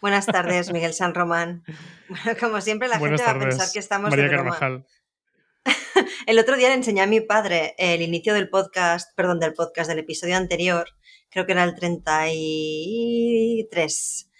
[0.00, 1.62] Buenas tardes, Miguel San Román.
[2.08, 4.58] Bueno, como siempre, la gente va a pensar que estamos María de broma.
[4.58, 4.84] Carvajal.
[6.26, 9.90] El otro día le enseñé a mi padre el inicio del podcast, perdón, del podcast
[9.90, 10.88] del episodio anterior,
[11.28, 14.30] creo que era el 33.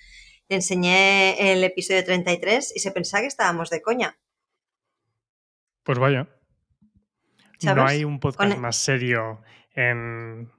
[0.49, 4.19] Le enseñé el episodio 33 y se pensaba que estábamos de coña.
[5.83, 6.29] Pues vaya.
[7.59, 7.77] ¿Sabes?
[7.77, 9.43] No hay un podcast Con- más serio
[9.75, 10.51] en,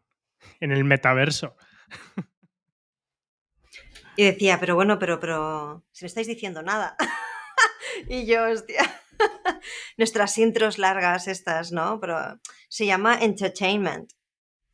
[0.60, 1.56] en el metaverso.
[4.22, 6.96] Y decía, pero bueno, pero, pero, si no estáis diciendo nada.
[8.08, 8.84] y yo, hostia.
[9.98, 12.00] Nuestras intros largas estas, ¿no?
[12.00, 12.40] Pero
[12.70, 14.12] se llama entertainment,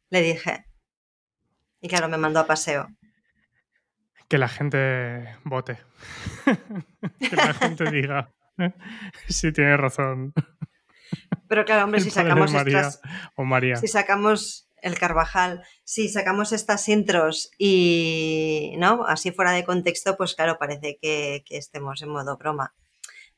[0.10, 0.66] le dije.
[1.80, 2.90] Y claro, me mandó a paseo.
[4.28, 5.80] Que la gente vote.
[7.30, 8.34] que la gente diga
[9.30, 10.34] si tiene razón.
[11.48, 13.02] Pero claro, hombre, si sacamos María estas,
[13.38, 13.78] o María.
[13.78, 19.06] si sacamos el Carvajal, si sacamos estas intros y, ¿no?
[19.06, 22.76] Así fuera de contexto, pues claro, parece que, que estemos en modo broma.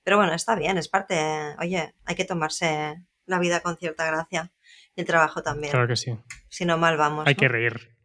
[0.03, 4.51] Pero bueno, está bien, es parte, oye, hay que tomarse la vida con cierta gracia
[4.95, 5.71] y el trabajo también.
[5.71, 6.17] Claro que sí.
[6.49, 7.27] Si no, mal vamos.
[7.27, 7.39] Hay ¿no?
[7.39, 7.95] que reír.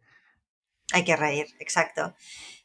[0.93, 2.15] Hay que reír, exacto.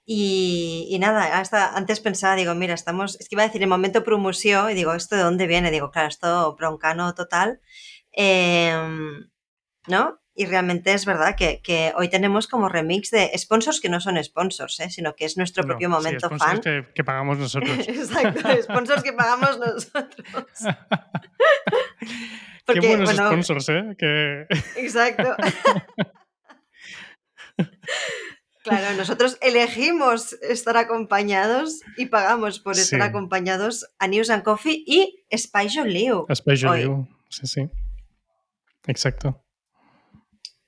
[0.05, 3.69] Y, y nada, hasta antes pensaba, digo, mira, estamos, es que iba a decir en
[3.69, 5.71] momento promoción y digo, ¿esto de dónde viene?
[5.71, 7.61] Digo, claro, esto broncano total.
[8.13, 9.31] Em,
[9.87, 10.21] ¿No?
[10.41, 14.17] Y realmente es verdad que, que hoy tenemos como remix de sponsors que no son
[14.25, 14.89] sponsors, ¿eh?
[14.89, 16.61] sino que es nuestro No, propio sí, momento sponsors fan.
[16.63, 17.79] Que, que pagamos nosotros.
[17.89, 20.47] Exacto, sponsors que pagamos nosotros.
[22.67, 23.83] Qué buenos bueno, sponsors, ¿eh?
[23.99, 24.47] Que...
[24.77, 25.37] Exacto.
[28.63, 33.07] Claro, nosotros elegimos estar acompañados y pagamos por estar Sí.
[33.07, 36.25] acompañados a News and Coffee y Spice Liu.
[36.67, 36.83] Hoy.
[36.85, 37.07] You.
[37.29, 37.69] Sí, sí.
[38.87, 39.45] Exacto.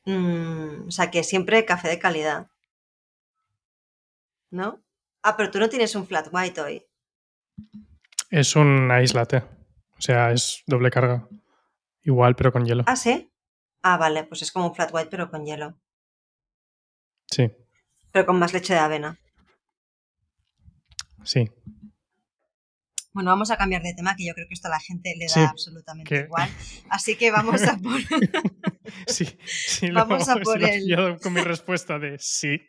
[0.04, 2.48] Mm, o sea que siempre café de calidad.
[4.50, 4.82] ¿No?
[5.22, 6.86] Ah, pero tú no tienes un flat white hoy.
[8.30, 9.38] Es un ice latte.
[9.38, 11.28] O sea, es doble carga.
[12.02, 12.84] Igual, pero con hielo.
[12.86, 13.30] Ah, sí.
[13.82, 15.78] Ah, vale, pues es como un flat white pero con hielo.
[17.30, 17.50] Sí,
[18.10, 19.18] Pero con más leche de avena.
[21.24, 21.50] sí.
[23.12, 25.26] Bueno, vamos a cambiar de tema, que yo creo que esto a la gente le
[25.26, 26.48] da Sí, absolutamente que- igual.
[26.88, 28.00] Así que vamos a por...
[29.06, 32.60] Sí, sí, lo- Vamos a se por lo el- con mi respuesta de sí.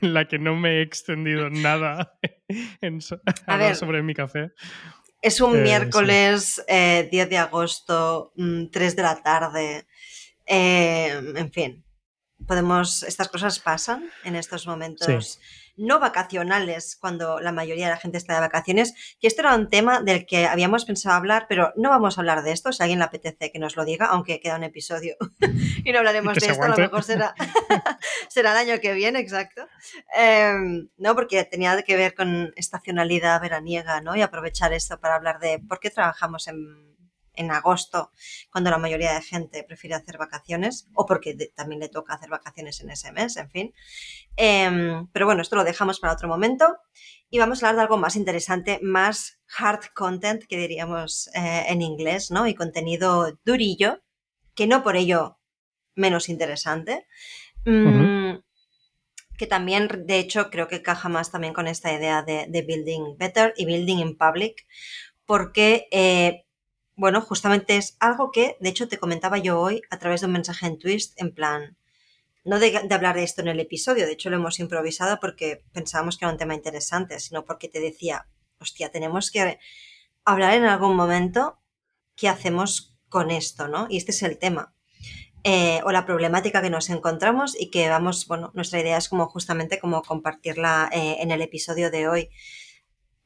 [0.00, 2.18] En la que no me he extendido nada
[2.80, 3.76] en so- hablar ver.
[3.76, 4.52] sobre mi café.
[5.22, 5.62] Es un Eh, sí.
[5.62, 9.86] miércoles eh, 10 de agosto, mm, 3 de la tarde.
[10.46, 11.84] Eh, en fin,
[12.46, 13.02] podemos.
[13.02, 15.40] Estas cosas pasan en estos momentos
[15.76, 18.94] no vacacionales, cuando la mayoría de la gente está de vacaciones.
[19.20, 22.42] Y esto era un tema del que habíamos pensado hablar, pero no vamos a hablar
[22.42, 22.72] de esto.
[22.72, 25.16] Si a alguien le apetece que nos lo diga, aunque queda un episodio
[25.84, 27.34] y no hablaremos que de esto, a lo mejor será,
[28.28, 29.66] será el año que viene, exacto.
[30.14, 34.16] Em, no, porque tenía que ver con estacionalidad veraniega, ¿no?
[34.16, 36.95] Y aprovechar esto para hablar de por qué trabajamos en,
[37.36, 38.10] en agosto,
[38.50, 42.30] cuando la mayoría de gente prefiere hacer vacaciones, o porque de- también le toca hacer
[42.30, 43.74] vacaciones en ese mes, en fin.
[44.36, 46.76] Em, pero bueno, esto lo dejamos para otro momento.
[47.30, 51.82] Y vamos a hablar de algo más interesante, más hard content, que diríamos eh, en
[51.82, 52.46] inglés, ¿no?
[52.46, 54.02] Y contenido durillo,
[54.54, 55.38] que no por ello
[55.96, 57.06] menos interesante.
[57.64, 58.38] Mm,
[59.38, 63.16] Que también, de hecho, creo que caja más también con esta idea de, de building
[63.18, 64.66] better y building in public,
[65.26, 66.45] porque, eh,
[66.96, 70.32] bueno, justamente es algo que, de hecho, te comentaba yo hoy a través de un
[70.32, 71.76] mensaje en Twist, en plan,
[72.44, 76.16] no de, hablar de esto en el episodio, de hecho lo hemos improvisado porque pensábamos
[76.16, 78.26] que era un tema interesante, sino porque te decía,
[78.60, 79.58] hostia, tenemos que
[80.24, 81.58] hablar en algún momento
[82.14, 83.86] qué hacemos con esto, ¿no?
[83.90, 84.74] Y este es el tema.
[85.44, 89.26] Eh, o la problemática que nos encontramos y que vamos, bueno, nuestra idea es como
[89.26, 92.30] justamente como compartirla eh, en el episodio de hoy.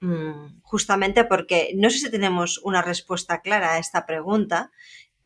[0.00, 4.71] Mm, justamente porque no sé si tenemos una respuesta clara a esta pregunta,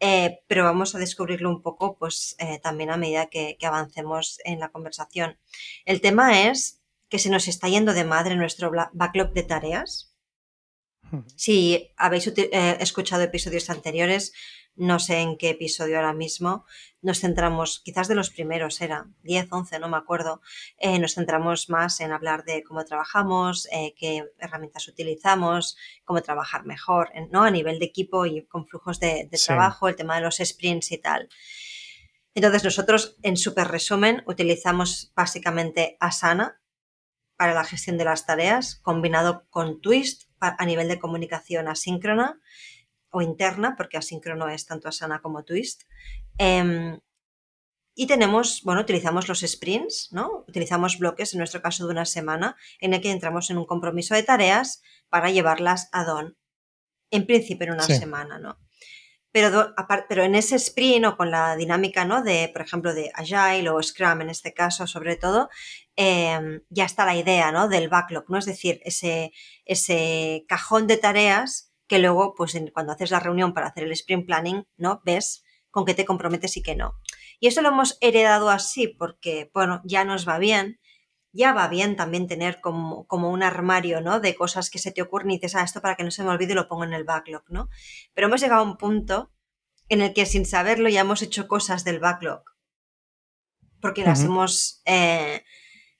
[0.01, 4.41] eh, pero vamos a descubrirlo un poco pues eh, también a medida que, que avancemos
[4.45, 5.39] en la conversación.
[5.85, 10.11] El tema es que se nos está yendo de madre nuestro backlog de tareas.
[11.37, 14.33] Si habéis eh, escuchado episodios anteriores,
[14.77, 16.65] no sé en qué episodio ahora mismo,
[17.03, 20.41] nos centramos, quizás de los primeros era 10, 11, no me acuerdo,
[20.79, 26.65] eh, nos centramos más en hablar de cómo trabajamos, eh, qué herramientas utilizamos, cómo trabajar
[26.65, 27.43] mejor, ¿no?
[27.45, 29.47] A nivel de equipo y con flujos de, de Sí.
[29.47, 31.29] trabajo, el tema de los sprints y tal.
[32.35, 36.61] Entonces nosotros, en súper resumen, utilizamos básicamente Asana
[37.37, 42.41] para la gestión de las tareas, combinado con Twist a nivel de comunicación asíncrona
[43.15, 45.83] o interna, porque asíncrono es tanto Asana como Twist.
[46.39, 46.99] Em,
[47.95, 50.45] y tenemos, bueno, utilizamos los sprints, ¿no?
[50.49, 54.15] Utilizamos bloques, en nuestro caso de una semana, en el que entramos en un compromiso
[54.15, 56.37] de tareas para llevarlas a Don.
[57.11, 58.59] En principio en una semana, ¿no?
[59.31, 59.75] Pero,
[60.09, 62.23] pero en ese sprint o con la dinámica, ¿no?
[62.23, 65.49] De, por ejemplo, de Agile o Scrum en este caso, sobre todo,
[65.97, 67.69] em, ya está la idea, ¿no?
[67.69, 68.39] Del backlog, ¿no?
[68.39, 69.33] Es decir, ese,
[69.65, 74.27] ese cajón de tareas que luego, pues cuando haces la reunión para hacer el sprint
[74.27, 75.01] planning, ¿no?
[75.05, 76.99] Ves con qué te comprometes y qué no.
[77.39, 80.81] Y eso lo hemos heredado así porque, bueno, ya nos va bien,
[81.31, 84.19] ya va bien también tener como, como, un armario, ¿no?
[84.19, 86.31] De cosas que se te ocurren y dices, ah, esto para que no se me
[86.31, 87.69] olvide lo pongo en el backlog, ¿no?
[88.13, 89.31] Pero hemos llegado a un punto
[89.89, 92.43] en el que sin saberlo ya hemos hecho cosas del backlog.
[93.81, 94.83] Porque las hemos...
[94.85, 95.45] Eh,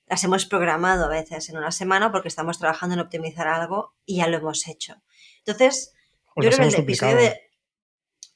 [0.07, 4.17] las hemos programado a veces en una semana porque estamos trabajando en optimizar algo y
[4.17, 5.01] ya lo hemos hecho.
[5.39, 5.93] Entonces,
[6.35, 7.41] yo creo que el episodio de...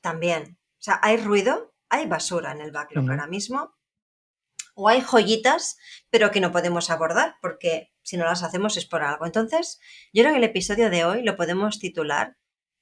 [0.01, 0.57] También.
[0.79, 3.75] O sea, hay ruido, hay basura en el backlog ahora mismo
[4.73, 5.77] o hay joyitas,
[6.09, 9.25] pero que no podemos abordar, porque si no las hacemos es por algo.
[9.25, 9.79] Entonces,
[10.13, 12.37] yo creo que el episodio de hoy lo podemos titular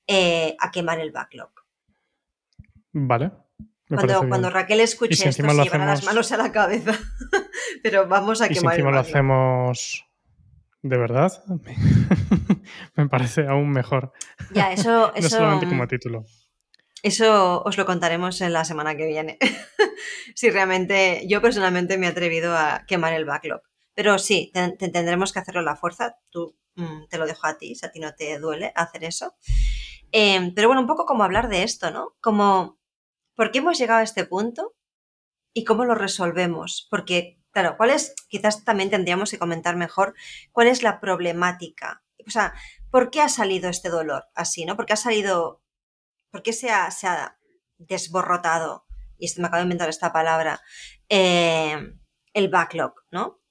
[0.05, 1.51] eh, A quemar el backlog.
[2.93, 3.31] Vale.
[3.87, 6.91] Cuando, Raquel escuche esto, se llevará las manos a la cabeza.
[7.83, 10.07] pero vamos a quemar si encima el lo hacemos
[10.81, 11.43] de verdad,
[12.95, 14.13] me parece aún mejor.
[14.51, 16.25] Ya, eso, no solamente como título.
[17.03, 19.37] Eso os lo contaremos en la semana que viene.
[20.35, 23.61] si realmente yo personalmente me he atrevido a quemar el backlog.
[23.93, 26.17] Pero sí, tendremos que hacerlo a la fuerza.
[26.29, 29.35] Tú mm, te lo dejo a ti, si a ti no te duele hacer eso.
[30.11, 32.15] Em, pero bueno, un poco como hablar de esto, ¿no?
[32.21, 32.79] Como,
[33.37, 34.75] ¿por qué hemos llegado a este punto?
[35.53, 36.87] ¿Y cómo lo resolvemos?
[36.91, 40.13] Porque, claro, ¿cuál es, quizás también tendríamos que comentar mejor,
[40.51, 42.03] cuál es la problemática?
[42.27, 42.53] O sea,
[42.91, 44.75] ¿por qué ha salido este dolor así, ¿no?
[44.75, 45.61] ¿Por qué ha salido
[46.31, 47.39] ¿Por qué se ha,
[47.77, 48.85] desborrotado?
[49.17, 50.61] Y me acabo de inventar esta palabra.
[51.09, 51.93] Eh,
[52.33, 53.41] el backlog, ¿no?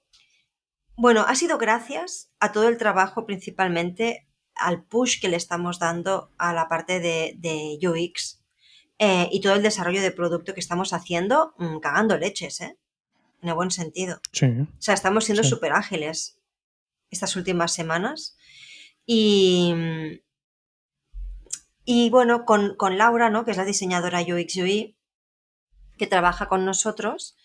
[0.96, 6.32] Bueno, ha sido gracias a todo el trabajo, principalmente al push que le estamos dando
[6.38, 8.42] a la parte de, UX
[8.98, 12.78] eh, y todo el desarrollo de producto que estamos haciendo, mm, cagando leches, ¿eh?
[13.42, 14.20] En el buen sentido.
[14.32, 14.46] Sí.
[14.46, 16.38] O sea, estamos siendo súper ágiles
[17.10, 18.36] estas últimas semanas.
[19.04, 19.74] Y,
[21.84, 23.44] y bueno, con, Laura, ¿no?
[23.44, 24.96] que es la diseñadora UX UI,
[25.96, 27.36] que trabaja con nosotros,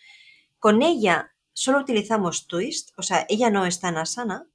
[0.59, 4.47] con ella solo utilizamos Twist, o sea, ella no está en Asana,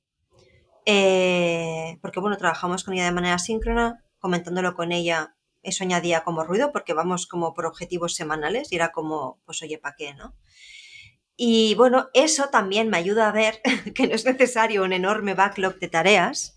[0.86, 5.35] eh, porque bueno, trabajamos con ella de manera síncrona, comentándolo con ella,
[5.66, 9.78] eso añadía como ruido, porque vamos como por objetivos semanales y era como, pues oye,
[9.78, 10.34] ¿para qué, no?
[11.36, 13.60] Y bueno, eso también me ayuda a ver
[13.94, 16.56] que no es necesario un enorme backlog de tareas,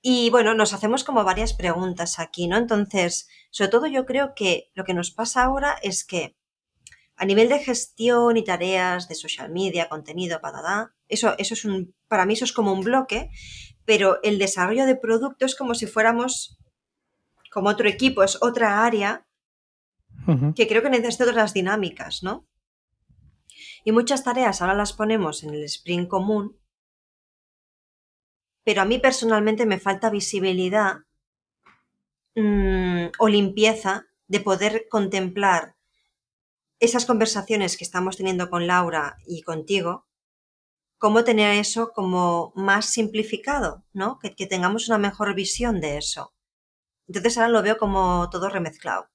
[0.00, 2.56] y bueno, nos hacemos como varias preguntas aquí, ¿no?
[2.56, 6.36] Entonces, sobre todo yo creo que lo que nos pasa ahora es que
[7.16, 11.94] a nivel de gestión y tareas de social media, contenido, patata, eso, eso es un,
[12.06, 13.30] para mí eso es como un bloque,
[13.84, 16.58] pero el desarrollo de producto es como si fuéramos
[17.52, 19.26] como otro equipo, es otra área
[20.54, 22.46] que creo que necesita otras dinámicas, ¿no?
[23.84, 26.58] Y muchas tareas ahora las ponemos en el sprint común
[28.68, 30.98] pero a mí personalmente me falta visibilidad
[32.34, 35.74] mm, o limpieza de poder contemplar
[36.78, 40.06] esas conversaciones que estamos teniendo con Laura y contigo,
[40.98, 44.18] cómo tener eso como más simplificado, ¿no?
[44.18, 46.34] Que, tengamos una mejor visión de eso.
[47.08, 49.10] Entonces ahora lo veo como todo remezclado.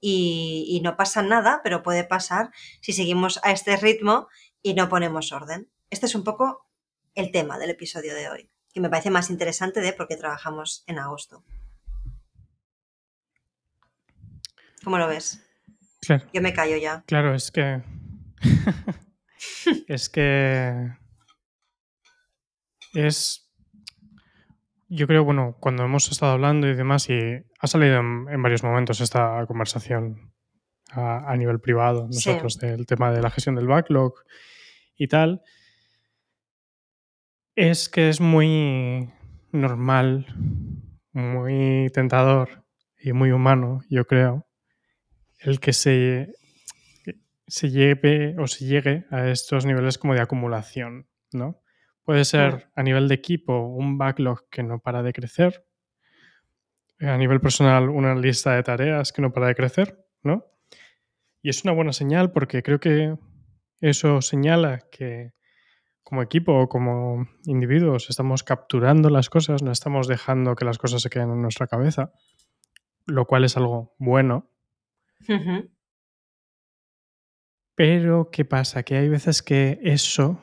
[0.00, 2.50] Y, y, no pasa nada, pero puede pasar
[2.82, 4.28] si seguimos a este ritmo
[4.62, 5.70] y no ponemos orden.
[5.90, 6.68] Este es un poco
[7.14, 10.84] el tema del episodio de hoy que me parece más interesante de por qué trabajamos
[10.86, 11.42] en agosto.
[14.84, 15.42] ¿Cómo lo ves?
[16.02, 16.26] Claro.
[16.34, 17.02] Yo me callo ya.
[17.06, 17.82] Claro, es que.
[19.88, 20.90] es que.
[22.92, 23.45] Es.
[24.88, 27.18] Yo creo, bueno, cuando hemos estado hablando y demás, y
[27.58, 30.32] ha salido en, varios momentos esta conversación
[30.90, 34.14] a, nivel privado, nosotros, del tema de la gestión del backlog
[34.96, 35.42] y tal,
[37.56, 39.10] es que es muy
[39.50, 40.26] normal,
[41.12, 42.64] muy tentador
[43.02, 44.46] y muy humano, yo creo,
[45.40, 46.32] el que se,
[47.48, 51.60] se lleve o se llegue a estos niveles como de acumulación, ¿no?
[52.06, 55.66] Puede ser a nivel de equipo un backlog que no para de crecer,
[57.00, 60.46] a nivel personal una lista de tareas que no para de crecer, ¿no?
[61.42, 63.16] Y es una buena señal porque creo que
[63.80, 65.32] eso señala que
[66.04, 71.02] como equipo o como individuos estamos capturando las cosas, no estamos dejando que las cosas
[71.02, 72.12] se queden en nuestra cabeza,
[73.04, 74.48] lo cual es algo bueno.
[77.74, 78.84] Pero, ¿qué pasa?
[78.84, 80.40] Que hay veces que eso,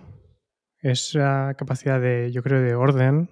[0.84, 3.32] esa capacidad de, yo creo, de orden,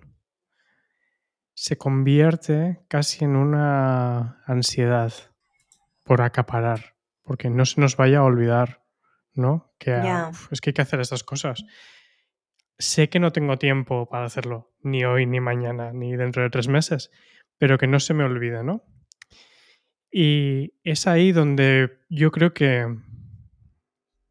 [1.54, 5.14] se convierte casi en una ansiedad
[6.06, 8.84] por acaparar, porque no se nos vaya a olvidar,
[9.34, 9.74] ¿no?
[9.78, 11.64] Que uf, es que hay que hacer estas cosas.
[12.80, 16.70] Sé que no tengo tiempo para hacerlo, ni hoy, ni mañana, ni dentro de tres
[16.70, 17.12] meses,
[17.58, 18.84] pero que no se me olvide, ¿no?
[20.10, 22.88] Y es ahí donde yo creo que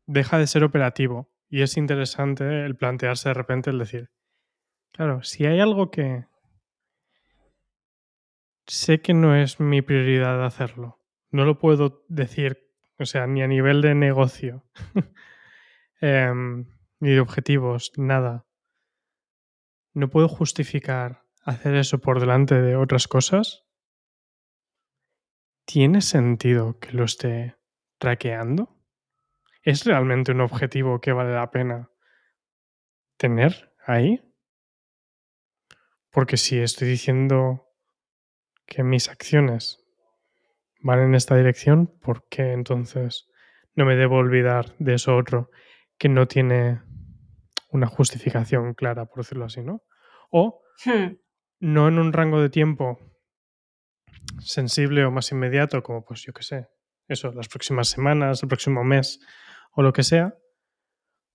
[0.07, 4.11] deja de ser operativo y es interesante el plantearse de repente el decir,
[4.92, 6.26] claro, si hay algo que
[8.69, 13.49] sé que no es mi prioridad hacerlo, no lo puedo decir, o sea, ni a
[13.49, 14.64] nivel de negocio,
[16.00, 16.66] em,
[17.00, 18.47] ni de objetivos, nada.
[19.92, 23.66] No puedo justificar hacer eso por delante de otras cosas.
[25.64, 27.57] ¿Tiene sentido que lo esté
[27.99, 28.79] traqueando?
[29.62, 31.90] ¿Es realmente un objetivo que vale la pena
[33.17, 34.21] tener ahí?
[36.11, 37.69] Porque si estoy diciendo
[38.67, 39.85] que mis acciones
[40.83, 43.29] van en esta dirección, ¿por qué entonces
[43.75, 45.50] no me debo olvidar de eso otro
[45.99, 46.81] que no tiene
[47.71, 49.83] una justificación clara, por decirlo así, ¿no?
[50.31, 51.19] O Hmm,
[51.61, 52.99] no en un rango de tiempo
[54.38, 56.69] sensible o más inmediato, como pues yo qué sé,
[57.07, 59.21] eso, las próximas semanas, el próximo mes
[59.71, 60.35] o lo que sea,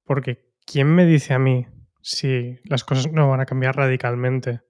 [0.04, 1.68] porque ¿quién me dice a mí
[2.01, 4.62] si las cosas no van a cambiar radicalmente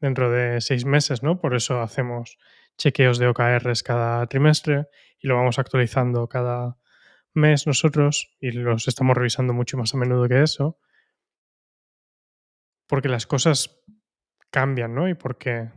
[0.00, 1.40] dentro de seis meses, ¿no?
[1.40, 2.38] Por eso hacemos
[2.76, 4.86] chequeos de OKRs cada trimestre
[5.18, 6.78] y lo vamos actualizando cada
[7.34, 10.78] mes nosotros y los estamos revisando mucho más a menudo que eso,
[12.86, 13.82] porque las cosas
[14.50, 15.08] cambian, ¿no?
[15.08, 15.70] Y porque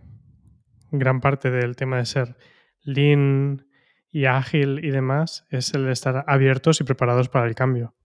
[0.91, 2.38] gran parte del tema de ser
[2.84, 3.68] lean
[4.12, 7.96] y ágil y demás es el de estar abiertos y preparados para el cambio.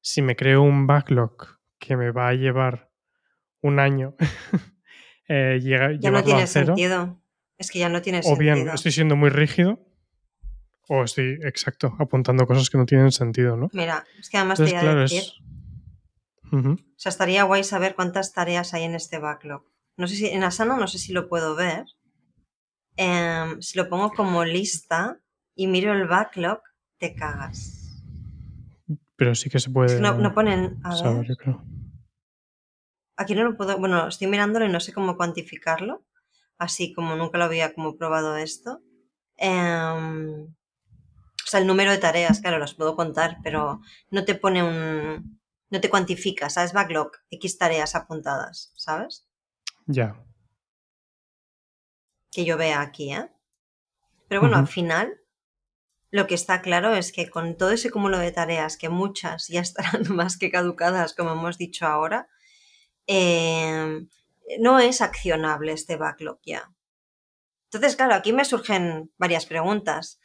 [0.00, 2.90] Si me creo un backlog que me va a llevar
[3.60, 4.14] un año
[5.28, 7.20] eh, llega, Ya no tiene a cero, sentido.
[7.58, 8.74] Es que ya no tiene o bien sentido.
[8.74, 9.78] estoy siendo muy rígido
[10.88, 13.68] o estoy, exacto, apuntando cosas que no tienen sentido, ¿no?
[13.72, 15.22] Mira, es que además Entonces, te iba a claro, decir,
[16.52, 19.64] o sea, estaría guay saber cuántas tareas hay en este backlog.
[19.96, 21.84] No sé si en Asana no sé si lo puedo ver.
[22.96, 25.20] Em, si lo pongo como lista
[25.54, 26.62] y miro el backlog,
[26.98, 28.02] te cagas.
[29.16, 30.80] Pero sí que se Es puede que no, no ponen.
[30.82, 31.28] A saber, ver.
[31.28, 31.64] yo creo.
[33.16, 33.78] Aquí no lo puedo.
[33.78, 36.04] Bueno, estoy mirándolo y no sé cómo cuantificarlo.
[36.56, 38.82] Así como nunca lo había como probado esto.
[39.36, 43.80] Em, o sea, el número de tareas, claro, las puedo contar, pero
[44.10, 45.40] no te pone un.
[45.70, 46.72] No te cuantifica, ¿sabes?
[46.72, 49.28] Backlog, X tareas apuntadas, ¿sabes?
[49.86, 50.16] Ya.
[52.32, 53.30] Que yo vea aquí, ¿eh?
[54.28, 55.19] Pero bueno, al final,
[56.10, 59.60] lo que está claro es que con todo ese cúmulo de tareas, que muchas ya
[59.60, 62.28] estarán más que caducadas, como hemos dicho ahora,
[63.06, 64.06] eh,
[64.58, 66.72] no es accionable este backlog ya.
[67.66, 70.20] Entonces, claro, aquí me surgen varias preguntas.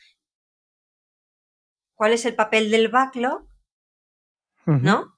[1.93, 3.47] ¿Cuál es el papel del backlog?
[4.65, 5.15] ¿No?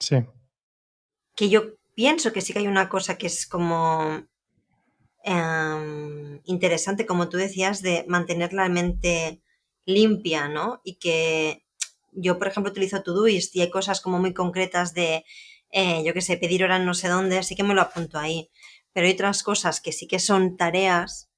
[0.00, 0.24] Sí.
[1.34, 4.26] Que yo pienso que sí que hay una cosa que es como
[5.26, 9.42] em, interesante, como tú decías, de mantener la mente
[9.84, 10.80] limpia, ¿no?
[10.84, 11.64] Y que
[12.12, 15.24] yo, por ejemplo, utilizo Todoist y hay cosas como muy concretas de,
[15.70, 18.50] eh, yo qué sé, pedir hora no sé dónde, así que me lo apunto ahí.
[18.92, 21.28] Pero hay otras cosas que sí que son tareas,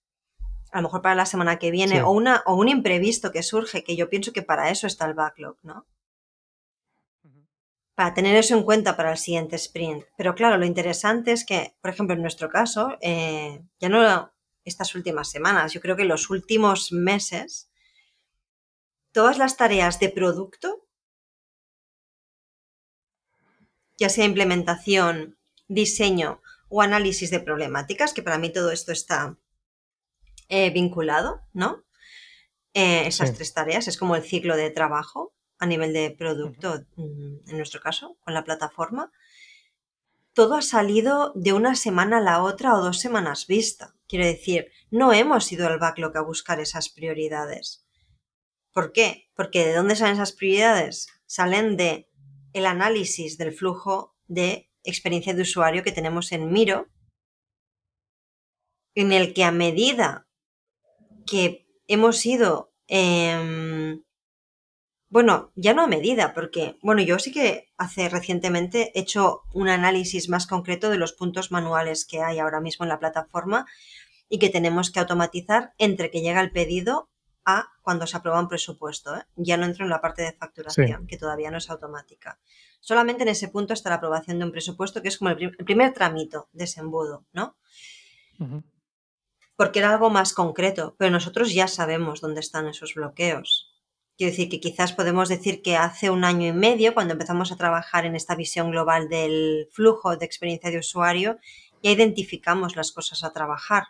[0.71, 2.01] a lo mejor para la semana que viene, Sí.
[2.01, 5.15] o, una, o un imprevisto que surge, que yo pienso que para eso está el
[5.15, 5.87] backlog, ¿no?
[7.99, 10.05] Para tener eso en cuenta para el siguiente sprint.
[10.17, 14.33] Pero claro, lo interesante es que, por ejemplo, en nuestro caso, eh, ya no
[14.65, 17.73] estas últimas semanas, yo creo que los últimos meses,
[19.11, 20.87] todas las tareas de producto,
[23.97, 25.37] ya sea implementación,
[25.67, 29.37] diseño o análisis de problemáticas, que para mí todo esto está
[30.49, 31.83] eh, vinculado, ¿no?
[32.75, 33.35] Eh, esas Sí.
[33.35, 37.81] tres tareas, es como el ciclo de trabajo a nivel de producto, mm, en nuestro
[37.81, 39.13] caso, con la plataforma.
[40.33, 43.95] Todo ha salido de una semana a la otra o dos semanas vista.
[44.07, 47.85] Quiero decir, no hemos ido al backlog a buscar esas prioridades.
[48.73, 49.29] ¿Por qué?
[49.35, 51.09] Porque ¿de dónde salen esas prioridades?
[51.27, 52.09] Salen de
[52.53, 56.89] el análisis del flujo de experiencia de usuario que tenemos en Miro,
[58.95, 60.29] en el que a medida
[61.27, 64.03] que hemos ido, em,
[65.11, 69.69] bueno, ya no a medida, porque, bueno, yo sí que hace recientemente he hecho un
[69.69, 73.67] análisis más concreto de los puntos manuales que hay ahora mismo en la plataforma
[74.29, 77.09] y que tenemos que automatizar entre que llega el pedido
[77.47, 79.17] a cuando se aprueba un presupuesto.
[79.17, 79.23] ¿eh?
[79.37, 82.39] Ya no entro en la parte de facturación, que todavía no es automática.
[82.81, 85.95] Solamente en ese punto está la aprobación de un presupuesto, que es como el, primer
[85.95, 87.57] trámite de ese embudo, ¿no?
[89.57, 93.68] Porque era algo más concreto, pero nosotros ya sabemos dónde están esos bloqueos.
[94.19, 97.57] Quiero decir que quizás podemos decir que hace un año y medio, cuando empezamos a
[97.57, 101.39] trabajar en esta visión global del flujo de experiencia de usuario,
[101.85, 103.85] ya identificamos las cosas a trabajar.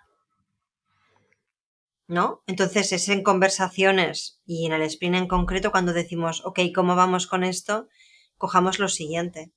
[2.07, 2.43] ¿No?
[2.47, 7.27] Entonces es en conversaciones y en el sprint en concreto cuando decimos, ok, ¿cómo vamos
[7.27, 7.89] con esto?
[8.37, 9.51] Cojamos lo siguiente.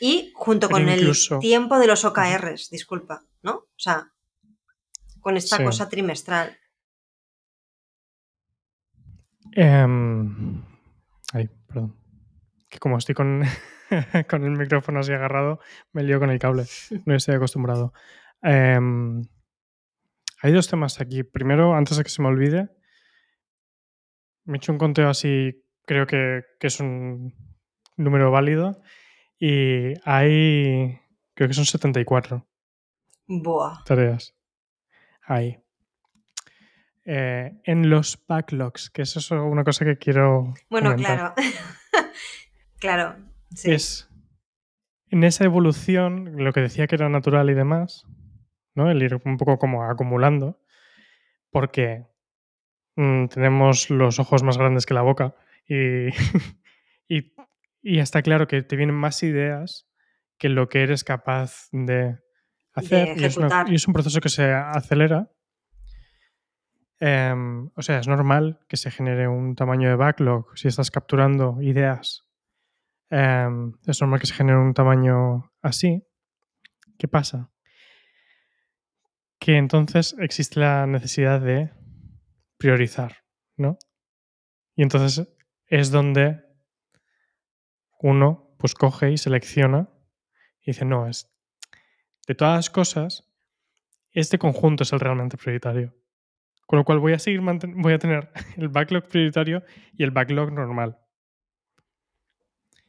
[0.00, 3.52] Y junto con el tiempo de los OKRs, disculpa, ¿no?
[3.52, 4.10] O sea,
[5.20, 6.58] con esta cosa trimestral.
[9.56, 10.62] Em,
[11.32, 11.96] ay, perdón.
[12.68, 13.42] Que como estoy con,
[14.28, 15.60] con el micrófono así agarrado,
[15.92, 16.64] me lío con el cable.
[17.06, 17.92] No estoy acostumbrado.
[18.42, 19.22] Em,
[20.42, 21.22] hay dos temas aquí.
[21.22, 22.68] Primero, antes de que se me olvide,
[24.44, 27.32] me he hecho un conteo así, creo que, que es un
[27.96, 28.82] número válido.
[29.38, 31.00] Y hay,
[31.34, 32.46] creo que son 74
[33.26, 33.84] Buah.
[33.84, 34.34] tareas.
[35.22, 35.63] Ahí.
[37.06, 40.54] Eh, en los backlogs, que eso es una cosa que quiero.
[40.70, 41.34] Bueno, claro.
[42.78, 43.16] claro.
[43.54, 43.72] Sí.
[43.72, 44.08] Es
[45.14, 48.04] en esa evolución, lo que decía que era natural y demás,
[48.74, 48.90] ¿no?
[48.90, 50.60] El ir un poco como acumulando,
[51.50, 52.06] porque
[52.96, 55.36] mm, tenemos los ojos más grandes que la boca
[55.68, 56.08] y,
[57.08, 57.32] y,
[57.80, 59.88] y está claro que te vienen más ideas
[60.36, 62.18] que lo que eres capaz de
[62.72, 63.16] hacer.
[63.16, 63.24] y,
[63.74, 65.30] es un proceso que se acelera
[67.06, 71.60] Em, o sea, es normal que se genere un tamaño de backlog si estás capturando
[71.60, 72.26] ideas.
[73.10, 76.02] Em, es normal que se genere un tamaño así.
[76.96, 77.50] ¿Qué pasa?
[79.38, 81.72] Que entonces existe la necesidad de
[82.56, 83.18] priorizar,
[83.58, 83.76] ¿no?
[84.74, 85.28] Y entonces
[85.66, 86.42] es donde
[88.00, 89.90] uno pues coge y selecciona
[90.62, 91.30] y dice, no, es
[92.26, 93.30] de todas las cosas,
[94.12, 95.92] este conjunto es el realmente prioritario.
[96.66, 99.62] Con lo cual voy a seguir voy a tener el backlog prioritario
[99.96, 100.98] y el backlog normal.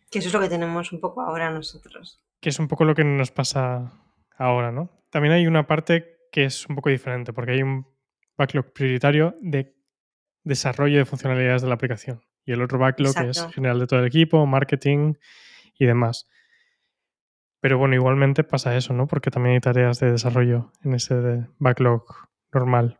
[0.09, 2.21] Que eso es lo que tenemos un poco ahora nosotros.
[2.39, 3.91] Que es un poco lo que nos pasa
[4.37, 4.89] ahora, ¿no?
[5.09, 7.87] También hay una parte que es un poco diferente, porque hay un
[8.37, 9.75] backlog prioritario de
[10.43, 12.21] desarrollo de funcionalidades de la aplicación.
[12.45, 15.15] Y el otro backlog es general de todo el equipo, marketing
[15.77, 16.29] y demás.
[17.59, 19.07] Pero bueno, igualmente pasa eso, ¿no?
[19.07, 22.05] Porque también hay tareas de desarrollo en ese backlog
[22.53, 22.99] normal.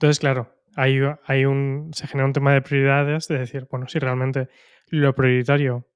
[0.00, 3.98] Entonces, claro, hay, hay un, se genera un tema de prioridades de decir, bueno, si
[3.98, 4.48] realmente
[4.86, 5.90] lo prioritario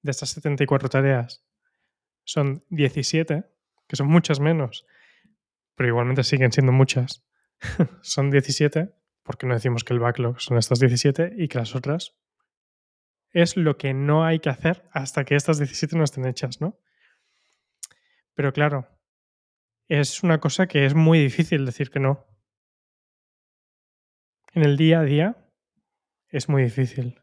[0.00, 1.44] de estas 74 tareas
[2.24, 3.44] son 17,
[3.86, 4.86] que son muchas menos,
[5.74, 7.22] pero igualmente siguen siendo muchas,
[8.00, 12.16] son 17, porque no decimos que el backlog son estas 17 y que las otras
[13.32, 16.78] es lo que no hay que hacer hasta que estas 17 no estén hechas, ¿no?
[18.32, 18.88] Pero claro,
[19.86, 22.24] es una cosa que es muy difícil decir que no,
[24.52, 25.36] en el día a día
[26.28, 27.20] es muy difícil.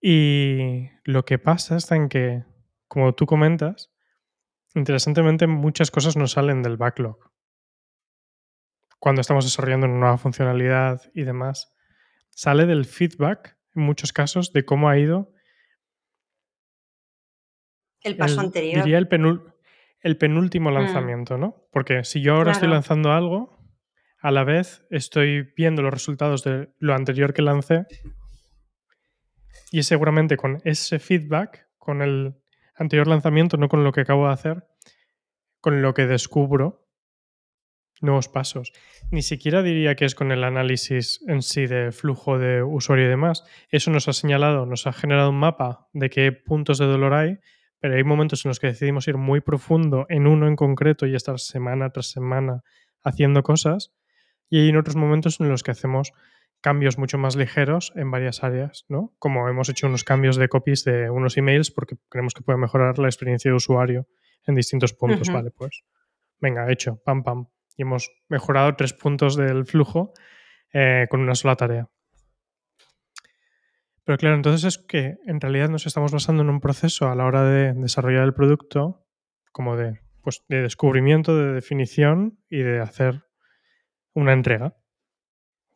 [0.00, 2.44] Y lo que pasa está en que,
[2.88, 3.92] como tú comentas,
[4.74, 7.18] interesantemente muchas cosas no salen del backlog.
[8.98, 11.74] Cuando estamos desarrollando una nueva funcionalidad y demás,
[12.30, 15.32] sale del feedback, en muchos casos, de cómo ha ido.
[18.02, 18.84] El paso anterior.
[18.84, 19.08] Diría el,
[20.00, 20.74] el penúltimo mm.
[20.74, 21.66] lanzamiento, ¿no?
[21.72, 23.63] Porque si yo ahora estoy lanzando algo,
[24.24, 27.86] a la vez estoy viendo los resultados de lo anterior que lancé
[29.70, 32.34] y seguramente con ese feedback, con el
[32.74, 34.66] anterior lanzamiento, no con lo que acabo de hacer,
[35.60, 36.88] con lo que descubro
[38.00, 38.72] nuevos pasos.
[39.10, 43.10] Ni siquiera diría que es con el análisis en sí de flujo de usuario y
[43.10, 43.44] demás.
[43.68, 47.40] Eso nos ha señalado, nos ha generado un mapa de qué puntos de dolor hay,
[47.78, 51.14] pero hay momentos en los que decidimos ir muy profundo en uno en concreto y
[51.14, 52.62] estar semana tras semana
[53.02, 53.92] haciendo cosas
[54.48, 56.12] y hay en otros momentos en los que hacemos
[56.60, 59.14] cambios mucho más ligeros en varias áreas, ¿no?
[59.18, 62.98] Como hemos hecho unos cambios de copies de unos emails porque creemos que puede mejorar
[62.98, 64.08] la experiencia de usuario
[64.46, 65.28] en distintos puntos.
[65.30, 65.82] Vale, pues
[66.40, 67.48] venga, hecho, pam, pam.
[67.76, 70.14] Y hemos mejorado tres puntos del flujo
[70.72, 71.90] eh, con una sola tarea.
[74.04, 77.24] Pero claro, entonces es que en realidad nos estamos basando en un proceso a la
[77.24, 79.06] hora de desarrollar el producto
[79.52, 83.24] como de, pues, de descubrimiento, de definición y de hacer
[84.14, 84.76] una entrega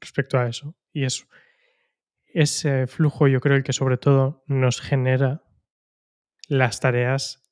[0.00, 0.74] respecto a eso.
[0.92, 1.26] Y es
[2.26, 5.42] ese flujo yo creo el que sobre todo nos genera
[6.48, 7.44] las tareas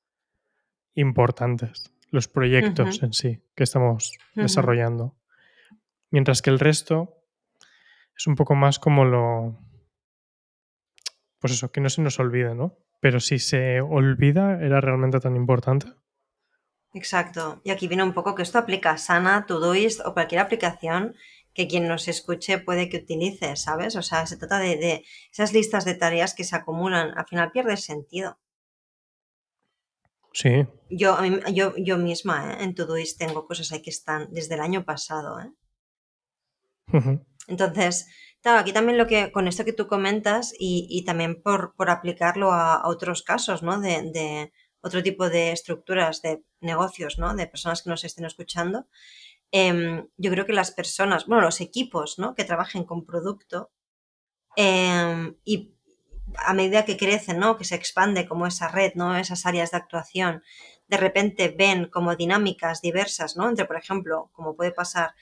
[0.94, 5.18] importantes, los proyectos en sí que estamos desarrollando.
[6.10, 7.22] Mientras que el resto
[8.16, 9.58] es un poco más como lo...
[11.38, 12.78] Pues eso, que no se nos olvide, ¿no?
[13.00, 15.88] Pero si se olvida, ¿era realmente tan importante?
[16.96, 17.60] Exacto.
[17.62, 21.14] Y aquí viene un poco que esto aplica a Sana, Todoist o cualquier aplicación
[21.52, 23.96] que quien nos escuche puede que utilice, ¿sabes?
[23.96, 27.12] O sea, se trata de, esas listas de tareas que se acumulan.
[27.18, 28.38] Al final pierde sentido.
[30.32, 30.66] Sí.
[30.88, 31.18] Yo,
[31.52, 32.64] yo, yo misma ¿eh?
[32.64, 35.38] en Todoist tengo cosas ahí que están desde el año pasado.
[35.40, 35.50] ¿eh?
[37.46, 38.08] Entonces,
[38.40, 42.88] claro, aquí también lo que, con esto que tú comentas y, también por, aplicarlo a,
[42.88, 43.80] otros casos, ¿no?
[43.80, 44.50] De,
[44.86, 47.34] otro tipo de estructuras de negocios, ¿no?
[47.34, 48.86] De personas que nos estén escuchando.
[49.50, 52.34] Em, yo creo que las personas, bueno, los equipos, ¿no?
[52.34, 53.70] Que trabajen con producto
[54.56, 55.74] em, y
[56.38, 57.56] a medida que crecen, ¿no?
[57.56, 59.16] Que se expande como esa red, ¿no?
[59.16, 60.42] Esas áreas de actuación,
[60.88, 63.48] de repente ven como dinámicas diversas, ¿no?
[63.48, 65.14] Entre, por ejemplo, como puede pasar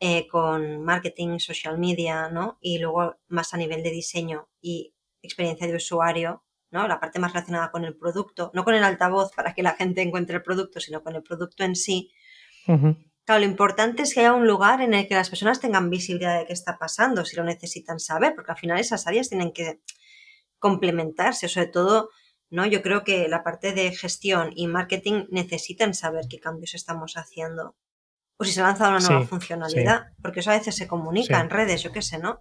[0.00, 2.58] eh, con marketing, social media, ¿no?
[2.60, 6.86] Y luego más a nivel de diseño y experiencia de usuario, ¿no?
[6.86, 10.02] La parte más relacionada con el producto, no con el altavoz para que la gente
[10.02, 12.10] encuentre el producto, sino con el producto en sí.
[12.66, 16.38] Claro, lo importante es que haya un lugar en el que las personas tengan visibilidad
[16.38, 19.80] de qué está pasando, si lo necesitan saber, porque al final esas áreas tienen que
[20.58, 22.10] complementarse, sobre todo,
[22.50, 22.66] ¿no?
[22.66, 27.76] Yo creo que la parte de gestión y marketing necesitan saber qué cambios estamos haciendo
[28.38, 31.50] o si se ha lanzado una nueva funcionalidad, porque eso a veces se comunica en
[31.50, 32.40] redes, yo qué sé, ¿no?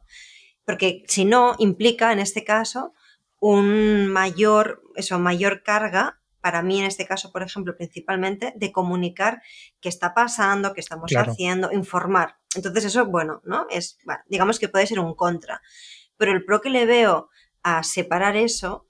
[0.64, 2.94] Porque si no, implica en este caso
[3.40, 9.42] un mayor, eso, mayor carga, para mí en este caso, por ejemplo, principalmente, de comunicar
[9.82, 12.38] qué está pasando, qué estamos haciendo, informar.
[12.56, 13.68] Entonces eso, bueno, ¿no?
[13.70, 13.98] Es,
[14.28, 15.62] digamos que puede ser un contra.
[16.16, 17.30] Pero el pro que le veo
[17.64, 18.88] a separar eso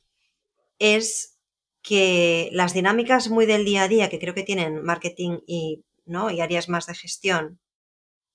[0.80, 1.40] es
[1.82, 6.32] que las dinámicas muy del día a día que creo que tienen marketing y ¿no?
[6.32, 7.60] y áreas más de gestión,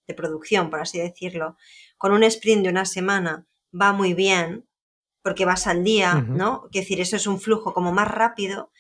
[0.07, 1.57] de producción, por así decirlo,
[1.97, 3.47] con un sprint de una semana
[3.79, 4.69] va muy bien,
[5.23, 6.65] porque vas al día, ¿no?
[6.73, 8.71] Es decir, eso es un flujo como más rápido,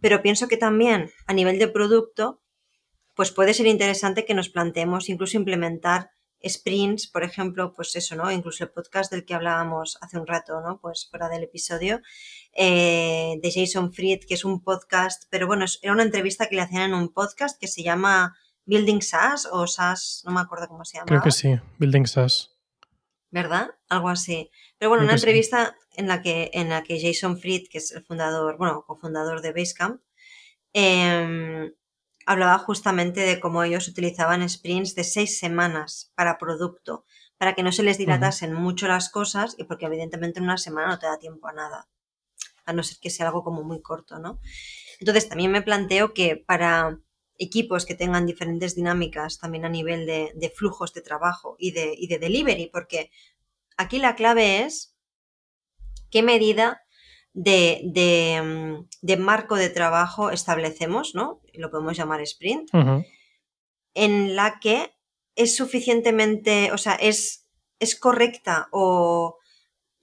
[0.00, 2.42] pero pienso que también a nivel de producto,
[3.14, 6.10] pues puede ser interesante que nos planteemos incluso implementar
[6.46, 8.30] sprints, por ejemplo, pues eso, ¿no?
[8.30, 10.78] Incluso el podcast del que hablábamos hace un rato, ¿no?
[10.80, 12.00] Pues fuera del episodio,
[12.52, 16.62] eh, de Jason Fried, que es un podcast, pero bueno, era una entrevista que le
[16.62, 20.84] hacían en un podcast que se llama Building SaaS o SaaS, no me acuerdo cómo
[20.84, 21.06] se llama.
[21.06, 22.55] Creo que sí, Building SaaS.
[23.30, 23.70] ¿Verdad?
[23.88, 24.50] Algo así.
[24.78, 28.04] Pero bueno, una entrevista en, la que, en la que Jason Fried, que es el
[28.04, 30.00] fundador, bueno, cofundador de Basecamp,
[30.72, 31.72] eh,
[32.26, 37.04] hablaba justamente de cómo ellos utilizaban sprints de seis semanas para producto,
[37.38, 40.88] para que no se les dilatasen mucho las cosas y porque evidentemente en una semana
[40.88, 41.88] no te da tiempo a nada,
[42.64, 44.40] a no ser que sea algo como muy corto, ¿no?
[44.98, 46.98] Entonces también me planteo que para
[47.38, 52.06] equipos que tengan diferentes dinámicas también a nivel de, flujos de trabajo y de, y
[52.06, 53.10] de delivery, porque
[53.76, 54.96] aquí la clave es
[56.10, 56.82] qué medida
[57.34, 61.40] de, marco de trabajo establecemos, ¿no?
[61.54, 62.70] Lo podemos llamar sprint,
[63.94, 64.94] en la que
[65.34, 67.46] es suficientemente, o sea, es,
[67.78, 69.38] es correcta o,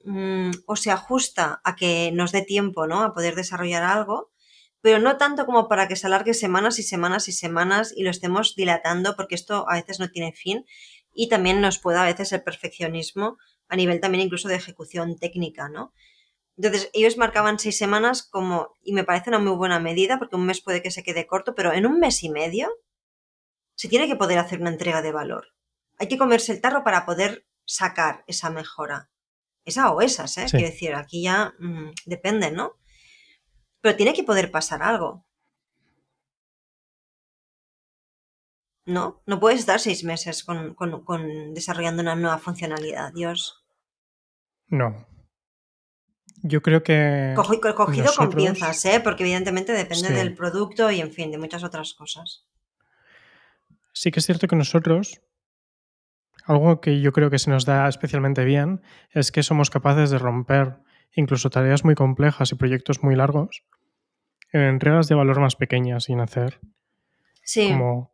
[0.06, 3.02] mm, o se ajusta a que nos dé tiempo, ¿no?
[3.02, 4.33] A poder desarrollar algo,
[4.84, 8.10] pero no tanto como para que se alargue semanas y semanas y semanas y lo
[8.10, 10.66] estemos dilatando, porque esto a veces no tiene fin
[11.14, 13.38] y también nos puede a veces el perfeccionismo
[13.70, 15.94] a nivel también incluso de ejecución técnica, ¿no?
[16.58, 20.46] Entonces, ellos marcaban seis semanas como, y me parece una muy buena medida, porque un
[20.46, 22.70] mes puede que se quede corto, pero en un mes y medio
[23.76, 25.54] se tiene que poder hacer una entrega de valor.
[25.98, 29.10] Hay que comerse el tarro para poder sacar esa mejora.
[29.64, 30.46] Esa o esas, ¿eh?
[30.52, 32.76] Quiero decir, aquí ya mm, depende, ¿no?
[33.84, 35.24] Pero tiene que poder pasar algo.
[38.86, 39.22] ¿No?
[39.28, 43.64] No puedes estar seis meses con, con desarrollando una nueva funcionalidad, Dios.
[44.68, 45.06] No,
[46.46, 47.34] yo creo que.
[47.36, 49.00] cogido con piezas, ¿eh?
[49.02, 52.46] porque evidentemente depende del producto y, en fin, de muchas otras cosas.
[53.94, 55.22] Sí que es cierto que nosotros,
[56.46, 60.20] algo que yo creo que se nos da especialmente bien, es que somos capaces de
[60.20, 60.80] romper
[61.16, 63.64] incluso tareas muy complejas y proyectos muy largos
[64.52, 66.60] en entregas de valor más pequeñas sin hacer
[67.44, 67.70] sí.
[67.70, 68.14] como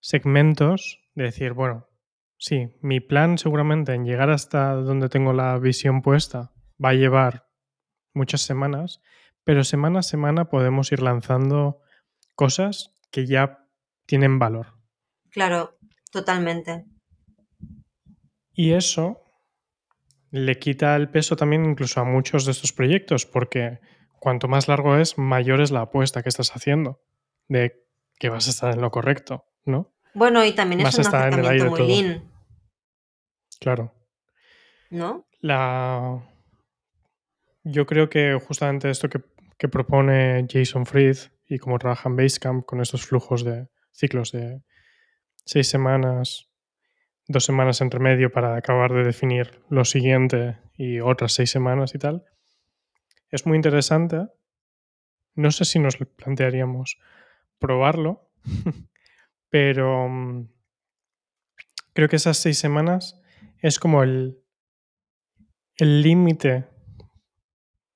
[0.00, 1.88] segmentos de decir, bueno,
[2.38, 7.48] sí, mi plan seguramente en llegar hasta donde tengo la visión puesta va a llevar
[8.14, 9.00] muchas semanas,
[9.44, 11.80] pero semana a semana podemos ir lanzando
[12.34, 13.66] cosas que ya
[14.06, 14.74] tienen valor.
[15.30, 15.78] Claro,
[16.10, 16.84] totalmente.
[18.52, 19.22] Y eso
[20.32, 23.78] le quita el peso también incluso a muchos de estos proyectos, porque
[24.18, 27.00] cuanto más largo es, mayor es la apuesta que estás haciendo
[27.48, 27.84] de
[28.18, 29.92] que vas a estar en lo correcto, ¿no?
[30.14, 31.86] Bueno, y también es Vas un acercamiento muy todo.
[31.86, 32.30] lean,
[33.60, 33.94] Claro.
[34.90, 35.26] ¿no?
[35.40, 36.20] La...
[37.64, 39.20] Yo creo que justamente esto que,
[39.58, 41.16] que propone Jason Fried
[41.46, 44.62] y cómo trabaja en Basecamp con estos flujos de ciclos de
[45.44, 46.48] seis semanas,
[47.32, 51.98] dos semanas entre medio para acabar de definir lo siguiente y otras seis semanas y
[51.98, 52.24] tal,
[53.30, 54.28] es muy interesante.
[55.34, 56.98] No sé si nos plantearíamos
[57.58, 58.30] probarlo,
[59.48, 60.48] pero mm,
[61.94, 63.20] creo que esas seis semanas
[63.58, 64.38] es como el
[65.78, 66.66] límite,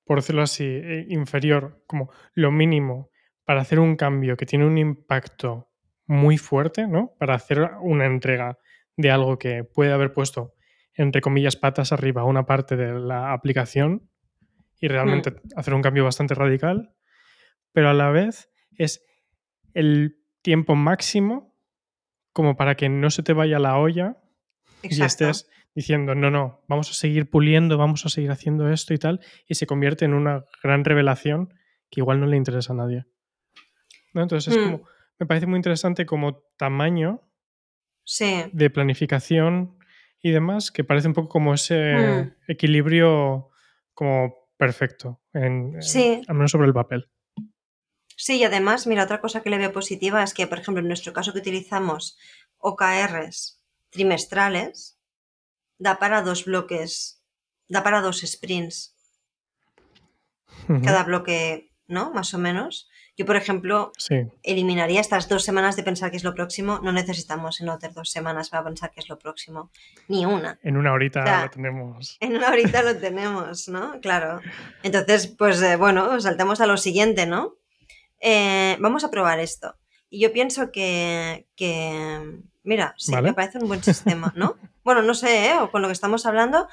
[0.03, 3.11] por decirlo así, eh, inferior, como lo mínimo
[3.47, 5.69] para hacer un cambio que tiene un impacto
[6.05, 7.13] muy fuerte, ¿no?
[7.17, 8.59] Para hacer una entrega
[8.97, 10.53] de algo que puede haber puesto,
[10.93, 14.09] entre comillas, patas arriba una parte de la aplicación
[14.79, 16.93] y realmente hacer un cambio bastante radical,
[17.71, 19.05] pero a la vez es
[19.73, 21.55] el tiempo máximo
[22.33, 24.17] como para que no se te vaya la olla
[24.83, 28.97] y estés diciendo, no, no, vamos a seguir puliendo, vamos a seguir haciendo esto y
[28.97, 31.53] tal, y se convierte en una gran revelación
[31.89, 33.05] que igual no le interesa a nadie.
[34.13, 34.23] ¿No?
[34.23, 34.87] Entonces es Mm, como,
[35.19, 37.26] me parece muy interesante como tamaño
[38.07, 38.45] sí.
[38.53, 39.77] de planificación
[40.21, 42.35] y demás, que parece un poco como ese Mm.
[42.47, 43.49] equilibrio
[43.93, 45.77] como perfecto, en,
[46.27, 47.09] al menos sobre el papel.
[48.15, 50.87] Sí, y además, mira, otra cosa que le veo positiva es que, por ejemplo, en
[50.87, 52.17] nuestro caso que utilizamos
[52.57, 54.99] OKRs trimestrales,
[55.77, 57.21] da para dos bloques,
[57.67, 58.95] da para dos sprints,
[60.83, 62.11] cada bloque, ¿no?
[62.13, 62.89] Más o menos.
[63.17, 66.79] Yo, por ejemplo, Sí, eliminaría estas dos semanas de pensar qué es lo próximo.
[66.83, 69.71] No necesitamos en otras dos semanas para pensar qué es lo próximo.
[70.07, 70.59] Ni una.
[70.61, 72.17] en una horita O sea, lo tenemos.
[72.19, 73.99] En una horita lo tenemos, ¿no?
[74.01, 74.39] Claro.
[74.83, 77.55] Entonces, pues eh, bueno, saltamos a lo siguiente, ¿no?
[78.21, 79.75] Eh, vamos a probar esto.
[80.09, 83.29] Y yo pienso que, que mira, sí, Vale.
[83.29, 84.55] me parece un buen sistema, ¿no?
[84.83, 85.53] bueno, no sé, ¿eh?
[85.59, 86.67] O con lo que estamos hablando.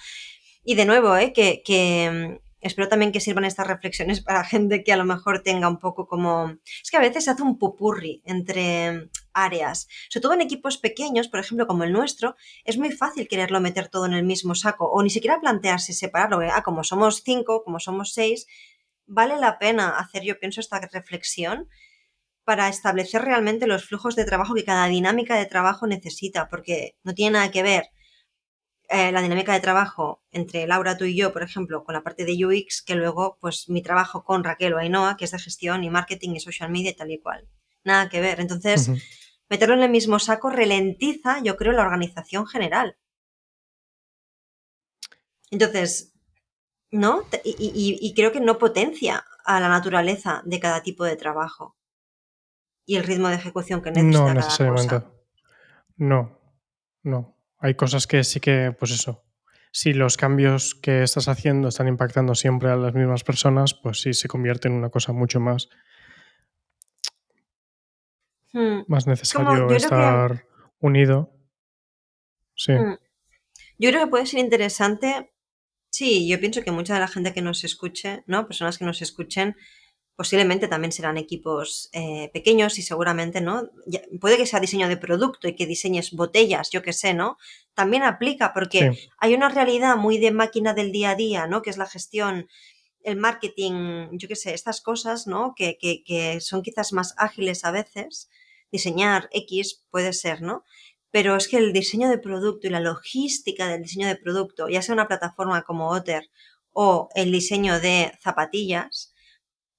[0.63, 1.33] Y de nuevo, ¿eh?
[1.33, 5.69] Que, que espero también que sirvan estas reflexiones para gente que a lo mejor tenga
[5.69, 6.57] un poco como...
[6.83, 9.87] Es que a veces se hace un pupurri entre áreas.
[10.09, 13.89] Sobre todo en equipos pequeños, por ejemplo, como el nuestro, es muy fácil quererlo meter
[13.89, 16.41] todo en el mismo saco o ni siquiera plantearse separarlo.
[16.53, 18.47] Ah, como somos cinco, como somos seis,
[19.07, 21.69] vale la pena hacer, yo pienso, esta reflexión
[22.45, 27.15] para establecer realmente los flujos de trabajo que cada dinámica de trabajo necesita, porque no
[27.15, 27.85] tiene nada que ver
[28.95, 32.25] eh, la dinámica de trabajo entre Laura, tú y yo, por ejemplo, con la parte
[32.25, 35.85] de UX, que luego, pues, mi trabajo con Raquel o Ainhoa, que es de gestión
[35.85, 37.49] y marketing y social media y tal y cual.
[37.85, 38.41] Nada que ver.
[38.41, 38.89] Entonces,
[39.51, 42.97] meterlo en el mismo saco ralentiza, yo creo, la organización general.
[45.51, 46.13] Entonces,
[46.91, 47.23] ¿no?
[47.45, 51.77] Y- y creo que no potencia a la naturaleza de cada tipo de trabajo
[52.87, 54.95] y el ritmo de ejecución que necesita No cada necesariamente.
[54.97, 55.13] cosa.
[55.97, 56.39] No,
[57.03, 57.34] no.
[57.65, 59.25] Hay cosas que sí que, pues eso.
[59.73, 64.13] Si los cambios que estás haciendo están impactando siempre a las mismas personas, pues sí
[64.13, 65.71] se convierte en una cosa mucho más,
[68.53, 68.83] Hmm.
[68.87, 70.47] más necesario que- estar
[70.79, 71.33] unido.
[72.55, 72.73] Sí.
[72.73, 72.99] Hmm.
[73.79, 75.33] Yo creo que puede ser interesante.
[75.91, 78.47] Sí, yo pienso que mucha de la gente que nos escuche, ¿no?
[78.47, 79.57] Personas que nos escuchen,
[80.17, 83.69] posiblemente también serán equipos eh, pequeños y seguramente, ¿no?
[83.87, 87.37] Ya- puede que sea diseño de producto y que diseñes botellas, yo qué sé, ¿no?
[87.75, 89.09] También aplica porque Sí.
[89.19, 91.63] hay una realidad muy de máquina del día a día, ¿no?
[91.63, 92.49] Que es la gestión,
[93.03, 95.55] el marketing, yo qué sé, estas cosas, ¿no?
[95.57, 98.31] Que, que, que son quizás más ágiles a veces.
[98.73, 100.65] Diseñar X puede ser, ¿no?
[101.11, 104.83] Pero es que el diseño de producto y la logística del diseño de producto, ya
[104.83, 106.29] sea una plataforma como Otter
[106.73, 109.14] o el diseño de zapatillas,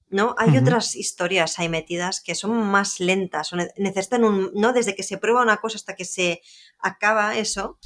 [0.09, 0.35] ¿no?
[0.37, 4.71] Hay otras historias ahí metidas que son más lentas, o ne- necesitan un, ¿no?
[4.73, 6.41] Desde que se prueba una cosa hasta que se
[6.79, 7.79] acaba eso,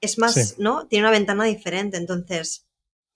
[0.00, 0.54] es más, Sí.
[0.58, 0.86] ¿no?
[0.88, 1.96] Tiene una ventana diferente.
[1.96, 2.66] Entonces,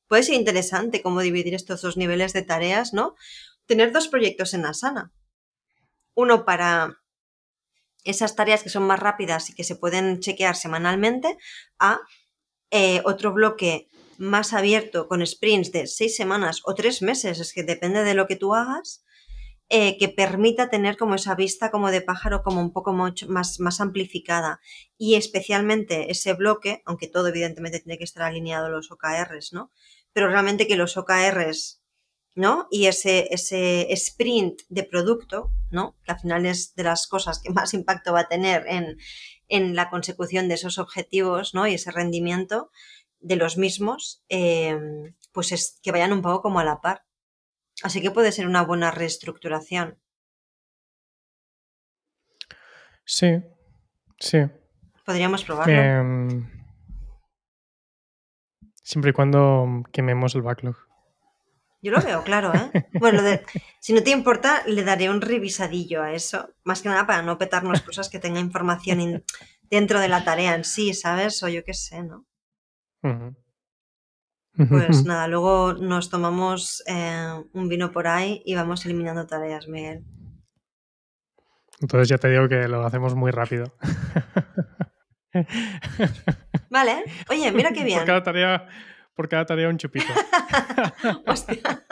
[0.06, 3.14] puede ser interesante cómo dividir estos dos niveles de tareas, ¿no?
[3.66, 5.12] Tener dos proyectos en Asana.
[6.14, 6.98] Uno para
[8.04, 11.36] esas tareas que son más rápidas y que se pueden chequear semanalmente,
[11.78, 12.00] a
[12.70, 13.88] eh, otro bloque
[14.18, 18.26] más abierto con sprints de seis semanas o tres meses, es que depende de lo
[18.26, 19.04] que tú hagas,
[19.70, 23.60] eh, que permita tener como esa vista como de pájaro como un poco mucho más,
[23.60, 24.60] más amplificada
[24.96, 29.70] y especialmente ese bloque, aunque todo evidentemente tiene que estar alineado a los OKRs, ¿no?
[30.14, 31.82] Pero realmente que los OKRs,
[32.34, 32.66] ¿no?
[32.70, 35.98] Y ese, ese sprint de producto, ¿no?
[36.02, 38.96] Que al final es de las cosas que más impacto va a tener en,
[39.48, 41.66] en la consecución de esos objetivos, ¿no?
[41.66, 42.70] Y ese rendimiento
[43.20, 44.78] de los mismos, eh,
[45.32, 47.04] pues es que vayan un poco como a la par.
[47.82, 49.98] Así que puede ser una buena reestructuración.
[53.04, 53.42] Sí,
[54.18, 54.38] sí.
[55.04, 55.72] Podríamos probarlo.
[55.74, 56.50] Em,
[58.82, 60.76] siempre y cuando quememos el backlog.
[61.80, 62.70] Yo lo veo, claro, ¿eh?
[62.98, 63.42] Bueno, de-
[63.80, 66.52] si no te importa, le daré un revisadillo a eso.
[66.64, 69.24] Más que nada para no petarnos cosas que tenga información in-
[69.70, 71.42] dentro de la tarea en sí, ¿sabes?
[71.44, 72.26] O yo qué sé, ¿no?
[73.00, 80.04] Pues nada, luego nos tomamos eh, un vino por ahí y vamos eliminando tareas, Miguel.
[81.80, 83.72] Entonces ya te digo que lo hacemos muy rápido.
[86.70, 87.98] Vale, oye, mira qué bien.
[87.98, 88.68] Por cada tarea,
[89.14, 90.06] por cada tarea un chupito.
[91.26, 91.84] Hostia.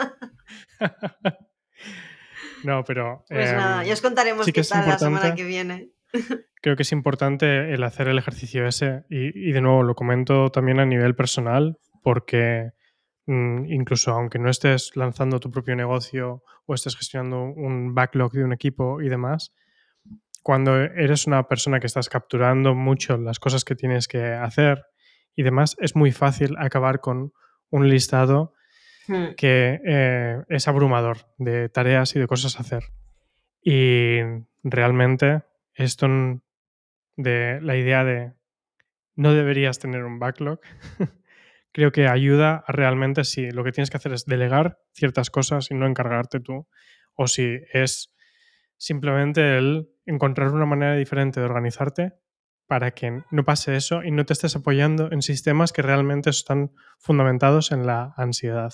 [2.64, 3.24] no, pero.
[3.28, 5.90] Pues em, nada, ya os contaremos sí qué tal la semana que viene.
[6.62, 9.04] Creo que es importante el hacer el ejercicio ese.
[9.08, 12.72] Y, y de nuevo, lo comento también a nivel personal, porque
[13.26, 18.44] mm, incluso aunque no estés lanzando tu propio negocio o estés gestionando un backlog de
[18.44, 19.54] un equipo y demás,
[20.42, 24.84] cuando eres una persona que estás capturando mucho las cosas que tienes que hacer
[25.34, 27.32] y demás, es muy fácil acabar con
[27.70, 28.54] un listado
[29.08, 32.84] Hmm, que eh, es abrumador de tareas y de cosas a hacer.
[33.62, 34.18] Y
[34.64, 35.42] realmente
[35.76, 36.08] esto
[37.16, 38.34] de la idea de
[39.14, 40.60] no deberías tener un backlog,
[41.72, 45.70] creo que ayuda a realmente si lo que tienes que hacer es delegar ciertas cosas
[45.70, 46.66] y no encargarte tú,
[47.14, 48.12] o si es
[48.76, 52.12] simplemente el encontrar una manera diferente de organizarte
[52.66, 56.72] para que no pase eso y no te estés apoyando en sistemas que realmente están
[56.98, 58.72] fundamentados en la ansiedad.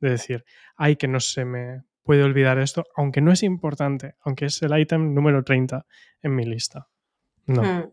[0.00, 0.44] De decir,
[0.76, 4.72] ay, que no se me puede olvidar esto, aunque no es importante, aunque es el
[4.78, 5.84] ítem número 30
[6.22, 6.88] en mi lista.
[7.44, 7.62] No.
[7.62, 7.92] hmm.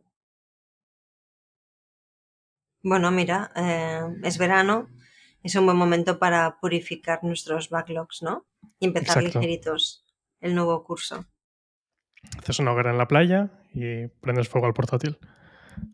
[2.82, 4.88] Bueno, mira, eh, es verano,
[5.43, 8.47] es un buen momento para purificar nuestros backlogs, ¿no?
[8.80, 9.39] Y empezar Exacto.
[9.41, 10.06] ligeritos
[10.39, 11.25] el nuevo curso.
[12.38, 15.17] Haces una hoguera en la playa y prendes fuego al portátil.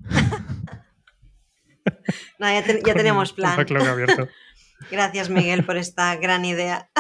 [2.38, 3.60] Nada, ya, te- ya Con tenemos plan.
[3.60, 4.28] abierto.
[4.92, 6.92] Gracias, Miguel, por esta gran idea.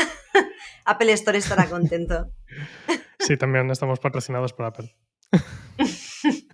[0.85, 2.31] Apple Store estará contento.
[3.19, 4.95] Sí, también estamos patrocinados por Apple.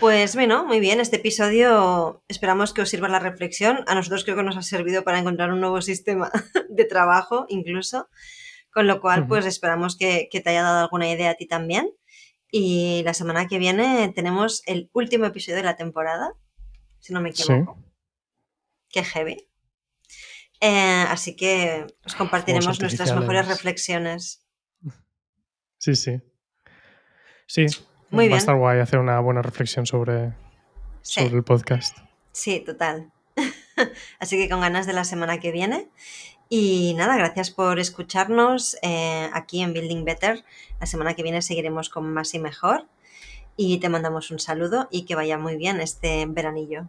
[0.00, 3.84] Pues bueno, muy bien, este episodio esperamos que os sirva la reflexión.
[3.86, 6.30] A nosotros creo que nos ha servido para encontrar un nuevo sistema
[6.68, 8.08] de trabajo incluso,
[8.72, 11.90] con lo cual pues esperamos que, que te haya dado alguna idea a ti también.
[12.50, 16.32] Y la semana que viene tenemos el último episodio de la temporada,
[16.98, 17.44] si no me Sí.
[17.44, 17.78] equivoco.
[18.90, 19.48] Qué heavy.
[20.66, 24.46] Eh, así que os compartiremos Fuegos nuestras mejores reflexiones.
[25.76, 26.22] Sí, sí.
[27.46, 27.66] Sí.
[28.08, 28.32] Muy va bien.
[28.34, 30.32] a estar guay hacer una buena reflexión sobre,
[31.02, 31.20] Sí.
[31.22, 31.98] sobre el podcast.
[32.32, 33.12] Sí, total.
[34.20, 35.90] Así que con ganas de la semana que viene.
[36.48, 40.44] Y nada, gracias por escucharnos eh, aquí en Building Better.
[40.80, 42.86] La semana que viene seguiremos con más y mejor.
[43.56, 46.88] Y te mandamos un saludo y que vaya muy bien este veranillo.